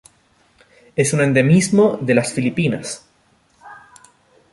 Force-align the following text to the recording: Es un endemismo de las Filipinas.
Es 0.95 1.13
un 1.13 1.21
endemismo 1.21 1.99
de 2.01 2.15
las 2.15 2.33
Filipinas. 2.33 3.07